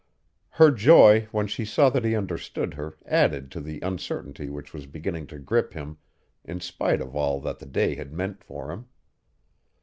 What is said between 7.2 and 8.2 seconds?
that the day had